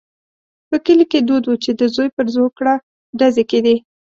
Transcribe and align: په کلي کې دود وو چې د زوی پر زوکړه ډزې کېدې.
په 0.69 0.75
کلي 0.85 1.05
کې 1.11 1.19
دود 1.27 1.43
وو 1.45 1.61
چې 1.63 1.71
د 1.79 1.81
زوی 1.95 2.09
پر 2.15 2.25
زوکړه 2.35 2.73
ډزې 3.19 3.43
کېدې. 3.51 3.75